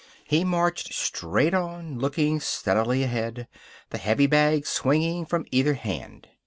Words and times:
He 0.25 0.43
marched 0.43 0.95
straight 0.95 1.53
on, 1.53 1.99
looking 1.99 2.39
steadily 2.39 3.03
ahead, 3.03 3.47
the 3.91 3.99
heavy 3.99 4.25
bags 4.25 4.67
swinging 4.69 5.27
from 5.27 5.45
either 5.51 5.75
hand. 5.75 6.27